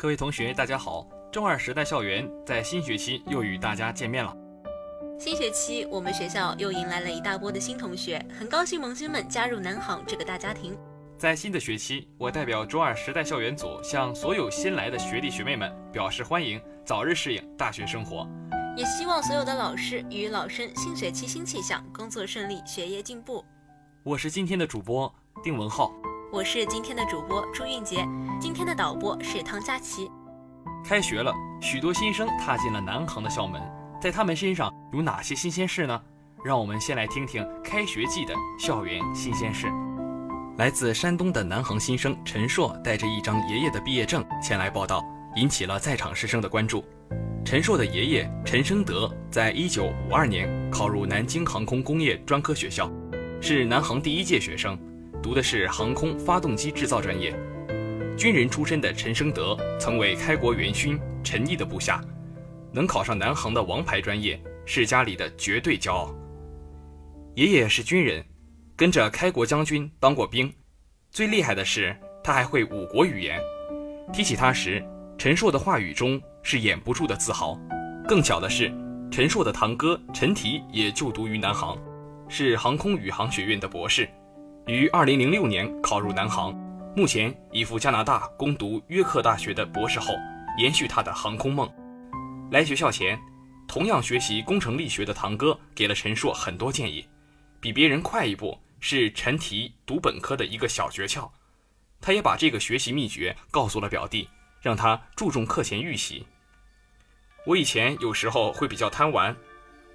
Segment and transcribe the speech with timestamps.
[0.00, 1.04] 各位同学，大家好！
[1.32, 4.32] 中二时代校园在新学期又与大家见面了。
[5.18, 10.78] 新学期，我们学校又迎来了一大波的新同学，很高兴萌新们加入南航这个大家庭。
[11.16, 18.24] 在新的学期，我代表中二时代校园组向所有新来的学弟学妹们表示欢迎，早日适应大学生活。
[18.76, 23.44] 也希望所有的老师与老生新学期新气象，工作顺利，学业进步。
[24.04, 25.12] 我是今天的主播
[25.42, 25.92] 丁文浩。
[26.30, 28.06] 我是今天的主播朱韵杰，
[28.38, 30.10] 今天的导播是汤佳琪。
[30.84, 33.62] 开学了，许多新生踏进了南航的校门，
[33.98, 35.98] 在他们身上有哪些新鲜事呢？
[36.44, 39.68] 让我们先来听听开学季的校园新鲜事。
[40.58, 45.02] 来自山东的南航新生陈硕带着一张爷爷的毕业证前来报道，
[45.34, 46.84] 引起了在场师生的关注。
[47.42, 52.90] 陈硕的爷爷陈生德在一九五二年考入南京航空工业专科学校，
[53.40, 54.78] 是南航第一届学生。
[55.22, 57.34] 读的是航空发动机制造专业，
[58.16, 62.02] 军人出身的陈生德曾为开国元勋陈毅的部下，
[62.72, 66.14] 能考上南航的王牌专业是家里的绝对骄傲。
[67.34, 68.24] 爷爷是军人，
[68.76, 70.52] 跟着开国将军当过兵，
[71.10, 73.40] 最厉害的是他还会五国语言。
[74.12, 74.82] 提起他时，
[75.18, 77.58] 陈硕的话语中是掩不住的自豪。
[78.06, 78.72] 更巧的是，
[79.10, 81.76] 陈硕的堂哥陈提也就读于南航，
[82.28, 84.08] 是航空宇航学院的博士。
[84.68, 86.52] 于二零零六年考入南航，
[86.94, 90.12] 目前已赴加拿大攻读约克大学的博士后，
[90.58, 91.66] 延续他的航空梦。
[92.50, 93.18] 来学校前，
[93.66, 97.02] 同样学习工程力学的堂哥给了陈硕很多建议，
[97.62, 101.26] 比别人快一步是陈提读本科的一个小诀窍。
[101.98, 104.28] 他也把这个学习秘诀告诉了表弟，
[104.60, 106.26] 让他注重课前预习。
[107.46, 109.34] 我以前有时候会比较贪玩，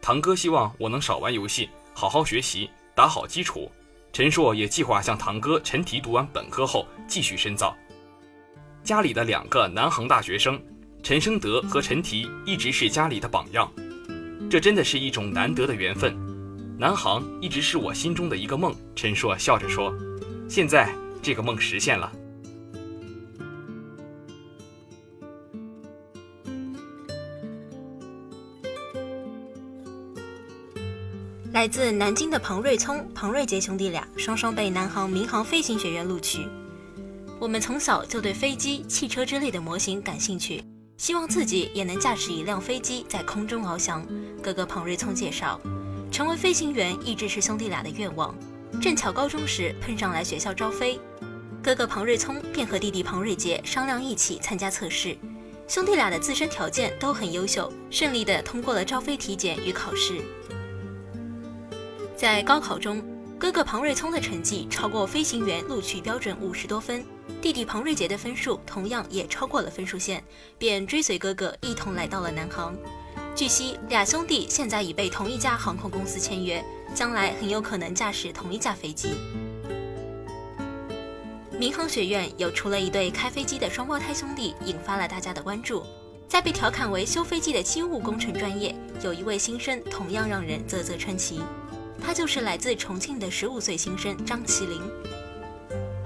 [0.02, 3.72] 堂哥希望我能少玩游戏，好好学习，打好基础。
[4.14, 7.76] 陈硕也计划向堂哥陈提读完本科后继续深造。
[8.84, 10.62] 家里的两个南航大学生，
[11.02, 13.68] 陈生德和陈提一直是家里的榜样，
[14.52, 16.16] 这真的是一种难得的缘分。
[16.78, 18.76] 南航一直是我心中的一个梦。
[18.96, 19.92] 陈硕笑着说
[20.48, 20.94] ：“现在
[21.24, 22.12] 这个梦实现了。”
[31.54, 36.48] 来自南京的庞瑞聪、庞瑞杰兄弟俩，双双被南航民航飞行学院录取。
[37.40, 40.64] 我们从小就对飞机、汽车之类的模型感兴趣，
[40.98, 44.04] 希望自己也能驾驶一辆飞机在空中翱翔。
[44.42, 45.62] 哥哥庞瑞聪介绍，
[46.12, 48.36] 成为飞行员一直是兄弟俩的愿望。
[48.82, 51.00] 正巧高中时碰上来学校招飞，
[51.62, 55.16] 哥哥庞瑞聪便和弟弟庞瑞杰商量一起参加测试。
[55.68, 60.20] 兄弟俩的自身条件都很优秀，顺利的通过了招飞体检与考试。
[62.24, 63.04] 在高考中，
[63.38, 67.04] 哥哥庞瑞聪的成绩超过飞行员录取标准五十多分，
[67.42, 70.24] 弟弟庞瑞杰的分数同样也超过了分数线，
[70.58, 72.74] 便追随哥哥一同来到了南航。
[73.36, 76.64] 据悉，俩兄弟现在已被同一家航空公司签约，
[76.96, 79.16] 将来很有可能驾驶同一架飞机。
[81.60, 85.84] 民航学院又出了一对开飞机的双胞胎兄弟，引发了大家的关注。
[86.30, 88.74] 在被调侃为修飞机的机务工程专业，
[89.04, 91.42] 有一位新生同样让人啧啧称奇。
[92.06, 94.82] 他就是来自重庆的十五岁新生张麒麟。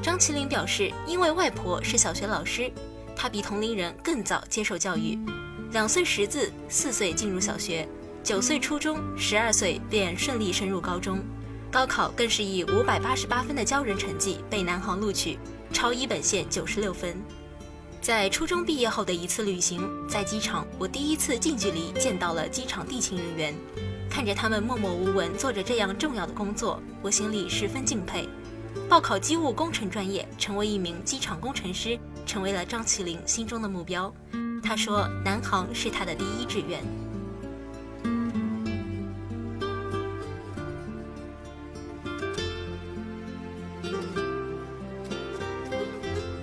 [0.01, 2.71] 张麒麟表示，因为外婆是小学老师，
[3.15, 5.17] 他比同龄人更早接受教育，
[5.71, 7.85] 两岁识字，四岁进入小学，
[8.23, 11.19] 九岁初中，十二岁便顺利升入高中，
[11.71, 15.39] 高考更是以五百八十八分的骄人成绩被南航录取，
[15.73, 17.17] 超一本线九十六分。
[17.99, 23.53] 在初中毕业后的一次旅行，在机场，我第一次近距离见到了机场地勤人员。
[24.17, 28.27] 看着他们默默无闻做着这样重要的工作，我心里十分敬佩。
[28.89, 34.11] 报考机务工程专业，成为一名机场工程师，成为了张起灵心中的目标。
[34.63, 36.81] 他说：“南航是他的第一志愿。”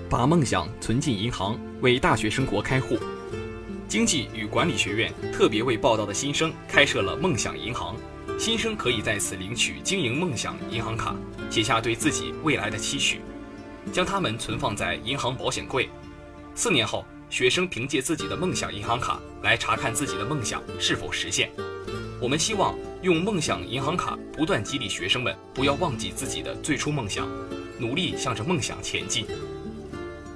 [0.09, 2.97] 把梦想存进银行，为大学生活开户。
[3.95, 7.95] 经济与管理学院特别为报道的新生开设了梦想银行，
[8.37, 11.15] 新生可以在此领取经营梦想银行卡，
[11.49, 13.21] 写下对自己未来的期许，
[13.93, 15.89] 将它们存放在银行保险柜。
[16.57, 21.49] 四年后，学生凭借自己的梦想银行卡来查看自己的梦想是否实现。
[22.21, 27.29] 我们希望用梦想银行卡不断激励学生们，不要忘记自己的最初梦想，
[27.79, 29.25] 努力向着梦想前进。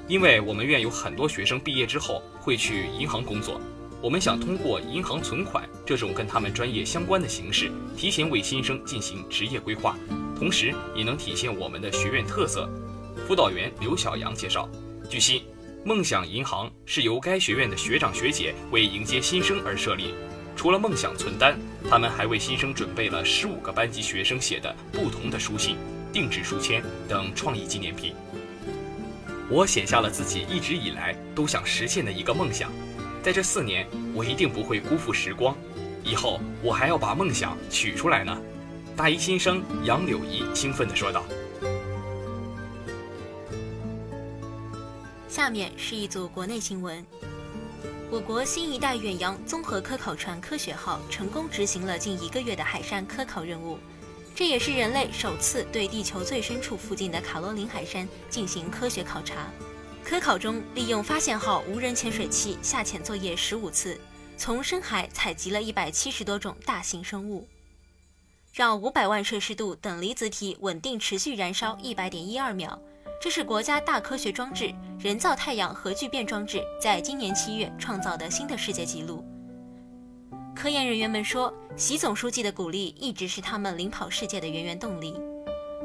[0.08, 3.60] 因为我们院有很多学生毕业之后会去银行工作，
[4.00, 9.94] 我们想通过银行存款这种跟他们专业相关的形式，提前为新生进行职业规划，
[10.34, 12.66] 同时也能体现我们的学院特色。
[13.26, 14.66] 辅导员刘小阳介绍，
[15.10, 15.44] 据悉，
[15.84, 20.14] 梦想银行是由该学院的学长学姐为迎接新生而设立。
[20.56, 21.58] 除了梦想存单，
[21.90, 25.76] 他们还为新生准备了十五个班级学生写的不同的书信、
[26.12, 28.14] 定制书签等创意纪念品。
[29.50, 32.70] 我写下了自己一直以来都想实现的一个梦想，
[33.22, 35.56] 在这四年，我一定不会辜负时光。
[36.04, 38.38] 以后我还要把梦想取出来呢。
[38.94, 41.24] 大一新生杨柳怡兴奋地说道。
[45.28, 47.04] 下面是一组国内新闻。
[48.10, 53.78] 我国新一代远洋综合科考船“科学号”成功执行了近一个月的海山科考任务，
[54.38, 59.50] 这也是人类首次对地球最深处附近的卡罗琳海山进行科学考察。
[60.04, 64.00] 科考中，利用“发现号”无人潜水器下潜作业十五次，
[64.36, 67.48] 从深海采集了一百七十多种大型生物，
[68.52, 72.80] 让五百万摄氏度等离子体稳定持续燃烧一百点一二秒。
[73.20, 79.24] 这是国家大科学装置人造太阳核聚变装置在今年七月创造的新的世界纪录。
[80.58, 85.14] 科研人员们说，习总书记的鼓励一直是他们领跑世界的源源动力。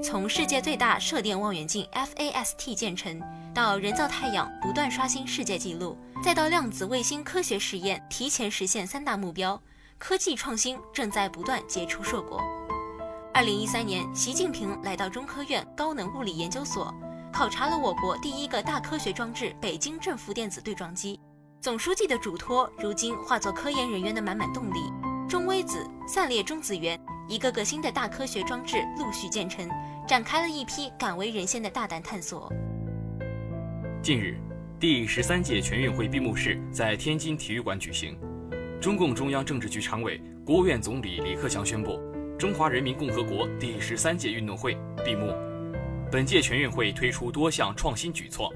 [0.02, 3.22] 从世界最大射电望远镜 FAST 建成，
[3.54, 9.62] 到人造太阳不断刷新世界纪录，再到量子卫星科学实验提前实现三大目标，
[10.00, 12.42] 科技创新正在不断结出硕果。
[13.32, 16.92] 二零一三年，习近平来到中科院高能物理研究所。
[17.32, 21.20] 考察了我国第一个大科学装置——北京正负电子对撞机。
[21.64, 24.80] 总书记的嘱托，如今化作科研人员的满满动力。
[25.30, 27.00] 中微子、散列中子源，
[27.30, 29.66] 一个个新的大科学装置陆续建成，
[30.06, 32.52] 展开了一批敢为人先的大胆探索。
[34.02, 34.38] 近日，
[34.78, 38.20] 第十三届全运会闭幕式在天津体育馆举行。
[38.82, 41.98] 中共中央政治局常委、国务院总理李克强宣布，
[42.38, 45.34] 中华人民共和国第十三届运动会闭幕。
[46.12, 48.54] 本届全运会推出多项创新举措，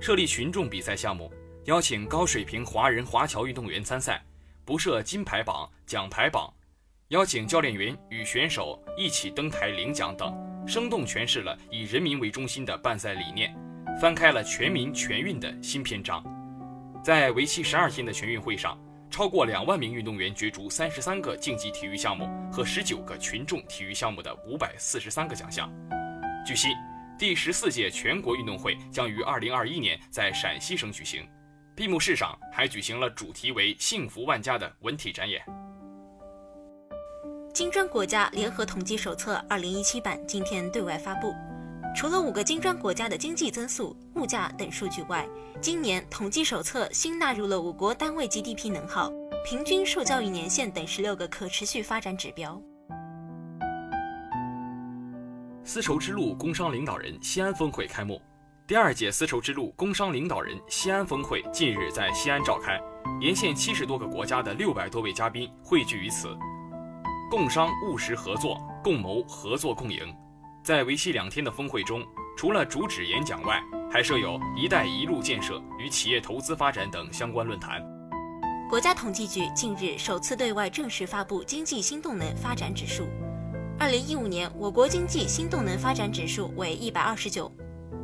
[0.00, 1.30] 设立群众比赛项目，
[1.66, 4.24] 邀请高水平华人华侨运动员参赛，
[4.64, 6.50] 不设金牌榜、奖牌榜，
[7.08, 10.34] 邀请教练员与选手一起登台领奖等，
[10.66, 13.54] 生动诠释了以人民为中心的办赛理念，
[14.00, 16.24] 翻开了全民全运的新篇章。
[17.04, 18.80] 在为期十二天的全运会上，
[19.10, 25.70] 超过两万名运动员角逐三十三个竞技体育项目和十九个群众体育项目的五百四十三个奖项。
[26.46, 26.68] 据悉，
[27.18, 31.22] 第十四届全国运动会将于二零二一年在陕西省举行。
[31.80, 35.42] 闭幕式上还举行了主题为“幸福万家”的文体展演。
[37.54, 41.34] 金砖国家联合统计手册二零一七版今天对外发布，
[41.96, 45.26] 除了五个金砖国家的经济增速、物价等数据外，
[45.58, 49.10] 今年统计手册新纳入了我国单位 GDP 能耗、
[49.42, 52.60] 平均受教育年限等十六个可持续发展指标。
[55.64, 58.20] 丝绸之路工商领导人西安峰会开幕。
[58.70, 62.80] 第二届丝绸之路工商领导人西安峰会近日在西安召开，
[63.20, 66.28] 沿线七十多个国家的六百多位嘉宾汇聚于此，
[67.28, 70.14] 共商务实合作，共谋合作共赢。
[70.62, 72.00] 在为期两天的峰会中，
[72.36, 77.82] 除了主旨演讲外，还设有“一带一路”建设与企业投资发展等相关论坛。
[78.68, 83.08] 国家统计局近日首次对外正式发布经济新动能发展指数。
[83.80, 87.50] 二零一五年，我国经济新动能发展指数为一百二十九，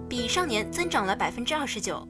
[0.08, 2.06] 比上年增长了百分之二十九。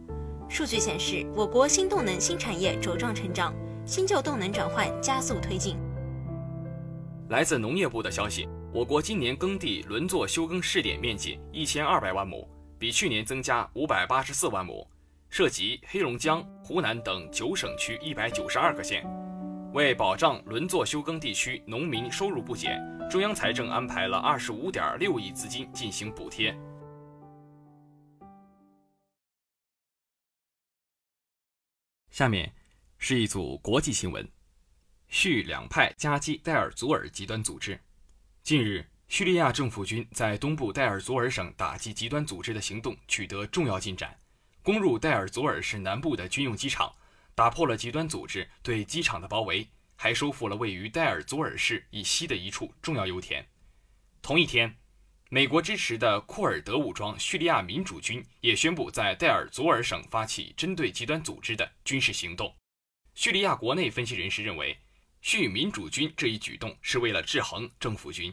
[0.49, 3.55] 数据显示，我国新动能新产业茁壮成长，
[3.85, 5.77] 新旧动能转换加速推进。
[7.31, 12.47] 来自农业部的消息，我国今年耕地轮作休耕试点面积一千二百万亩，
[12.79, 14.87] 比去年增加五百八十四万亩，
[15.29, 19.05] 涉及黑龙江、湖南等九省区一百九十二个县。
[19.73, 22.81] 为保障轮作休耕地区农民收入不减，
[23.11, 26.57] 中央财政安排了二十五点六亿资金进行补贴。
[32.17, 32.51] 下面
[32.97, 34.27] 是一组国际新闻：
[35.07, 37.79] 叙两派夹击戴尔祖尔极端组织。
[38.43, 44.19] 近日，叙利亚政府军在东部戴尔祖尔省打击极端组织的行动取得重要进展，
[44.63, 46.91] 攻入戴尔祖尔市南部的军用机场。
[47.35, 53.47] 打破了极端组织对机场的包围，还收复了位于戴尔祖尔市以西的一处重要油田。
[54.23, 54.75] 同一天，
[55.29, 62.55] 美国支持的库尔德武装叙利亚民主军也宣布在戴尔祖尔省发起针对极端组织的军事行动。
[63.15, 64.79] 叙利亚国内分析人士认为，
[65.21, 68.33] 叙民主军这一举动是为了制衡政府军。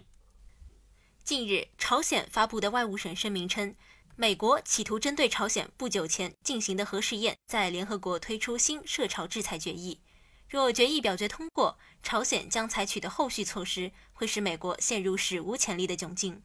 [1.23, 3.75] 近日，朝鲜发布的外务省声明称。
[4.15, 9.99] 美国企图针对朝鲜不久前进行的核试验，在联合国推出新涉朝制裁决议。
[10.47, 16.43] 若决议表决通过，朝鲜将采取的后续措施会使美国陷入史无前例的窘境。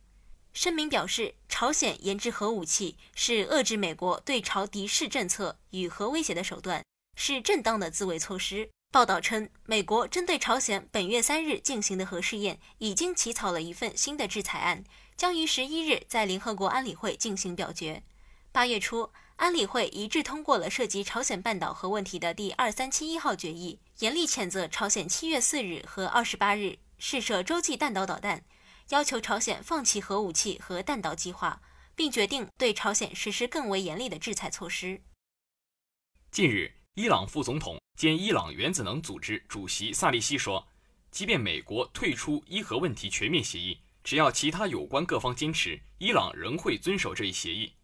[0.53, 6.83] 声明表示，朝鲜研制核武器是遏制美国对朝敌视政策与核威胁的手段，
[7.17, 8.69] 是正当的自卫措施。
[8.91, 14.83] 报道称，美国针对朝鲜本月三日进行的核试验，已经起草了一份新的制裁案，
[15.17, 18.03] 将于十一日在联合国安理会进行表决。
[18.51, 28.43] 八月初，安理会一致通过了涉及朝鲜半岛核问题的第二三七一号决议，严厉谴责朝鲜七月四日和二十八日试射洲际弹道导弹，
[28.89, 31.61] 要求朝鲜放弃核武器和弹道计划，
[31.95, 35.03] 并决定对朝鲜实施更为严厉的制裁措施。
[36.31, 40.67] 近日，伊朗副总统兼伊朗原子能组织主席萨利希说
[41.11, 47.75] ：“即便美国退出伊核问题全面协议，只要其他有关各方坚持，伊朗仍会遵守这一协议。”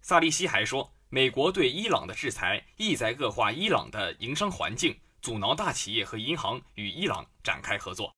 [0.00, 8.14] 萨利希还说：“美国对伊朗的制裁意在恶化伊朗的营商环境，阻挠大企业和银行与伊朗展开合作。”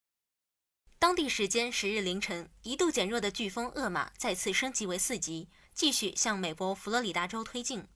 [1.04, 7.87] 当地时间十日凌晨，一度减弱的飓风厄马再次升级为四级，继续向美国佛罗里达州推进。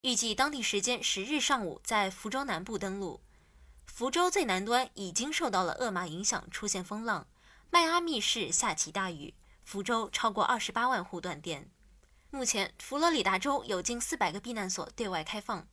[0.00, 3.20] 预计当地时间十日上午在福州南部登陆。
[3.84, 7.26] 福州最南端已经受到了厄马影响，出现风浪。
[7.68, 11.70] 迈阿密市下起大雨，福州超过二十八万户断电。
[12.30, 15.68] 目前，佛罗里达州有近四百个避难所对外开放，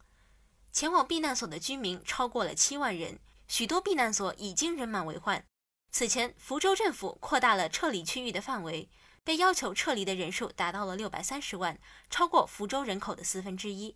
[0.74, 5.46] 前往避难所的居民超过了七万人，许多避难所已经人满为患。
[5.94, 8.90] 此前，福州政府扩大了撤离区域的范围，
[9.24, 13.96] 被要求撤离的人数达到了六百三十万，超过福州人口的四分之一。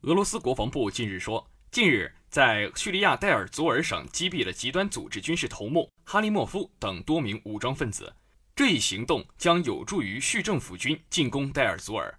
[0.00, 8.12] 俄罗斯国防部近日说，近日在叙利亚代尔祖尔省击毙了极端组织军事头目哈利莫夫等多名武装分子。
[8.56, 12.18] 这一行动将有助于叙政府军进攻代尔祖尔。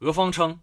[0.00, 0.60] 俄方称，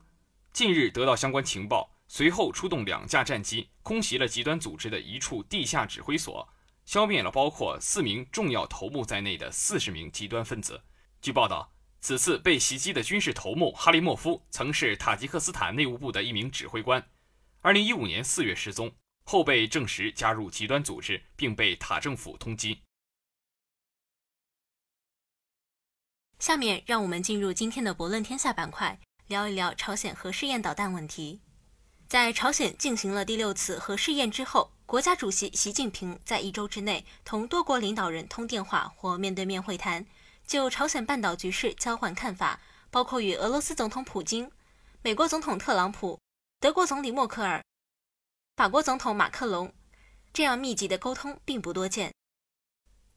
[0.52, 6.48] 近日得到相关情报，随后出动两架战机空袭了极端组织的一处地下指挥所，
[6.86, 10.82] 消灭了包括四名重要头目在内的四十名极端分子。
[11.22, 11.70] 据报道。
[12.06, 17.02] 此次被袭击的军事头目哈利莫夫曾是塔吉克斯坦内务部的一名指挥官
[17.62, 22.78] ，2015年4月失踪，后被证实加入极端组织，并被塔政府通缉。
[26.40, 31.40] 下面让我们进入今天的博论天下板块，聊一聊朝鲜核试验导弹问题。
[32.06, 40.06] 在朝鲜进行了第六次核试验之后，国家主席习近平在一周之内同多国领导人通电话或面对面会谈。
[40.46, 44.52] 就朝鲜半岛局势交换看法，包括与俄罗斯总统普京、
[45.02, 46.20] 美国总统特朗普、
[46.60, 47.60] 德国总理默克尔、
[48.56, 49.74] 法国总统马克龙
[50.32, 52.14] 这样密集的沟通并不多见。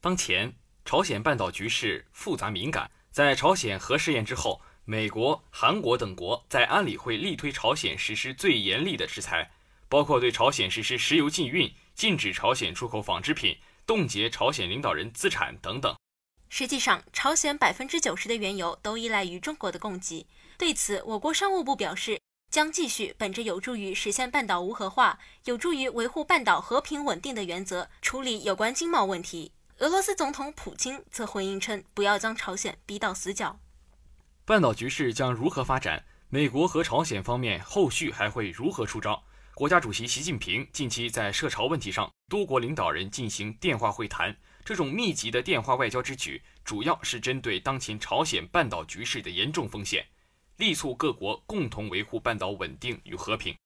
[0.00, 0.50] 当前
[0.82, 9.50] 朝鲜半岛局势复杂敏感，在朝鲜核试验之后，美国、韩国等国在安理会力推朝鲜实施最严厉的制裁，
[9.88, 15.94] 包括对朝鲜实施石油禁运、禁止朝鲜出口纺织品、冻结朝鲜领导人资产等等。
[16.48, 20.26] 实际上，朝鲜百分之九十的原油都依赖于中国的供给。
[20.56, 29.52] 对此，我国商务部表示，将继续本着有助于实现半岛无核化、有助于维护半岛和平稳定的原则处理有关经贸问题。
[29.78, 33.58] 俄罗斯总统普京则回应称，不要将朝鲜逼到死角。
[34.44, 36.04] 半岛局势将如何发展？
[36.28, 39.24] 美国和朝鲜方面后续还会如何出招？
[39.56, 44.36] 国家主席习近平近期在涉朝问题上，多国领导人进行电话会谈。
[44.62, 50.06] 这种密集的电话外交之举，主要是针对当前朝鲜半岛局势的严重风险，
[50.58, 53.56] 力促各国共同维护半岛稳定与和平。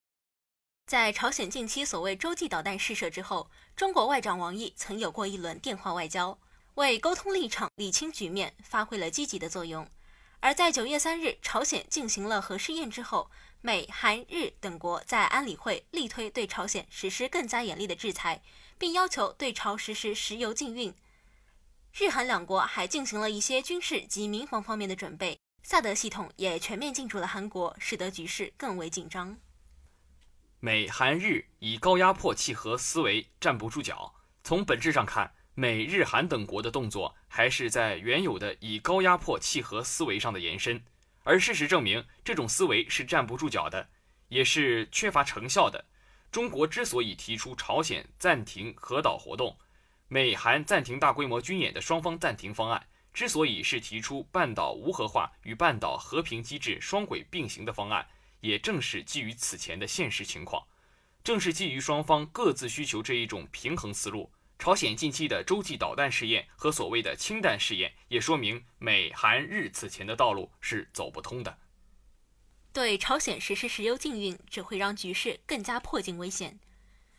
[0.87, 6.39] 在朝鲜近期所谓洲际导弹试射之后，中国外长王毅曾有过一轮电话外交，
[6.75, 9.85] 为沟通立场、理清局面发挥了积极的作用。
[10.43, 18.43] 而在九月三日朝鲜进行了核试验之后，美、韩、日等国在安理会力推对朝鲜实施更加严厉的制裁。
[18.81, 20.95] 并要求对朝实施石油禁运。
[21.93, 29.37] 日韩两国还进行了一些军事及民防方面的准备，萨德系统也全面进驻了韩国，使得局势更为紧张。
[30.61, 34.15] 美韩日以高压迫契合思维站不住脚。
[34.43, 40.83] 从本质上看，美日韩等国的动作还是在原有的以高压迫契合思维上的延伸，
[41.31, 43.89] 而事实证明，这种思维是站不住脚的，
[44.27, 45.85] 也是缺乏成效的。
[46.33, 49.57] 中国之所以提出朝鲜暂停核岛活动，
[50.09, 52.85] 美韩暂停大规模军演的双方暂停方案，
[53.15, 58.05] 之所以是提出半岛无核化与半岛和平机制双轨并行的方案，
[58.41, 60.61] 也正是基于此前的现实情况，
[61.23, 64.29] 正是基于双方各自需求这一种平衡思路。
[64.61, 71.57] 朝鲜近期的洲际导弹试验和所谓的氢弹试验，也说明美韩日此前的道路是走不通的。
[72.71, 76.61] 对朝鲜实施石油禁运，只会让局势更加迫近危险。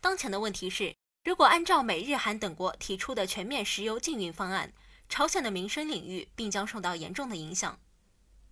[0.00, 0.94] 当前的问题是，
[1.24, 4.72] 如果按照美日韩等国提出的全面石油禁运方案，
[5.08, 7.76] 朝鲜的民生领域并将受到严重的影响。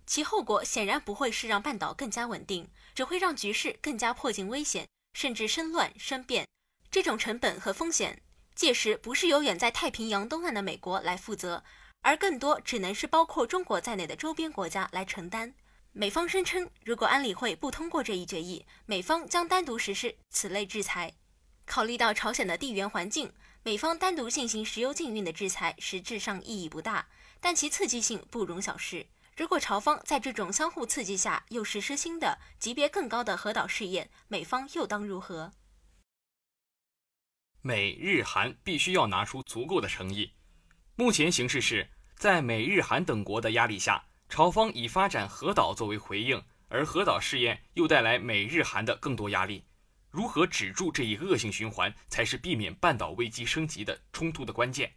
[0.05, 6.45] 其后果显然不会是让半岛更加稳定，只会让局势更加迫近危险，甚至生乱生变。
[6.91, 8.21] 这种成本和风险，
[8.55, 11.63] 届时不是由远在太平洋东岸的美国来负责，
[12.01, 15.53] 而更多只能是包括中国在内的周边国家来承担。
[15.93, 21.13] 美方声称，如果安理会不通过这一决议，美方将单独实施此类制裁。
[21.65, 23.31] 考虑到朝鲜的地缘环境，
[23.63, 27.07] 美方单独进行石油禁运的制裁实质上意义不大，
[27.39, 29.05] 但其刺激性不容小视。
[29.37, 35.51] 如果朝方在这种相互刺激下又实施新的级别更高的核岛试验，美方又当如何？
[37.63, 40.31] 美日韩必须要拿出足够的诚意。
[40.95, 49.63] 目前形势是在美日韩等国的压力下，朝方以发展核岛作为回应，而核岛试验又带来美日韩的更多压力。
[50.09, 54.91] 如何止住这一恶性循环，才是避免半岛危机升级的冲突的关键。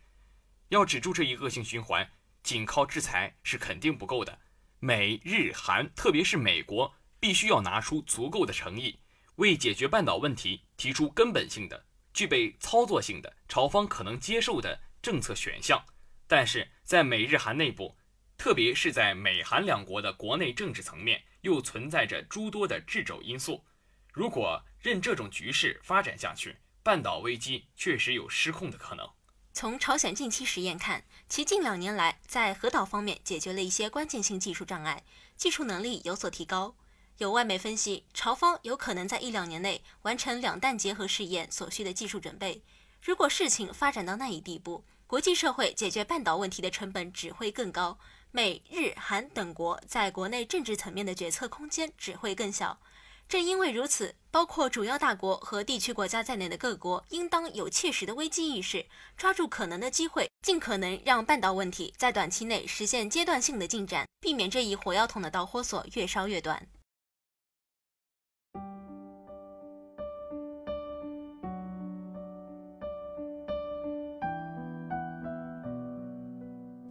[0.70, 2.10] 要止住这一恶性循环，
[2.42, 4.38] 仅靠制裁是肯定不够的。
[4.80, 8.98] 美日韩，特别是美国，必须要拿出足够的诚意，
[9.36, 11.84] 为解决半岛问题提出根本性的。
[12.14, 15.84] 具备操作性的朝方可能接受的政策选项，
[16.28, 17.96] 但是在美日韩内部，
[18.38, 23.64] 特别是在美韩两国的国内政治层面，又存在着诸多的掣肘因素。
[24.12, 29.10] 如果任这种局势发展下去，半岛危机确实有失控的可能。
[29.52, 35.04] 从朝鲜近期实验看，其近两年来在核岛方面解决了一些关键性技术障碍，
[35.36, 36.76] 技术能力有所提高。
[37.18, 42.62] 有外媒分析，朝方有可能在一两年内完成两弹结合试验所需的技术准备。
[43.00, 47.96] 如果事情发展到那一地步，国际社会解决半岛问题的成本只会更高，
[48.32, 52.80] 美日韩等国在国内政治层面的决策空间只会更小。
[53.28, 58.84] 正因为如此，包括主要大国和地区国家在内的各国，应当有切实的危机意识，
[59.16, 66.66] 抓住可能的机会，尽可能让半岛问题在短期内实现阶段性的进展，避免这一火药桶的导火索越烧越短。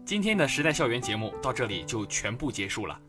[0.05, 2.99] 今天的时代校园节目到这里就全部结束了。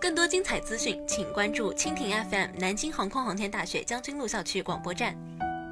[0.00, 5.16] 更多精彩资讯，请关注蜻蜓 FM 南京航空航天大学将军路校区广播站。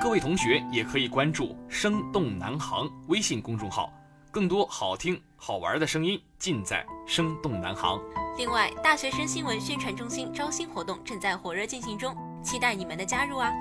[0.00, 3.92] 各位同学也可以关注“生动南航”微信公众号，
[4.32, 8.00] 更多好听好玩的声音尽在“生动南航”。
[8.36, 13.52] 另外，大学生新闻宣传中心招新活动正在火热进行中，期待你们的加入啊！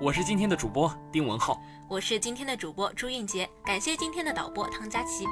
[0.00, 5.26] 我是今天的主播丁文浩，我是今天的主播朱韵杰，感谢今天的导播汤佳琪。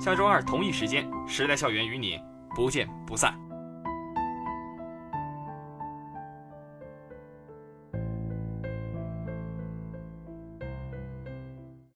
[0.00, 2.18] 下周二同一时间，时代校园与你
[2.56, 3.38] 不见不散。